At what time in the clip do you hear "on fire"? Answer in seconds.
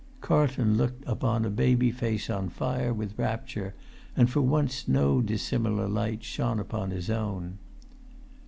2.27-2.91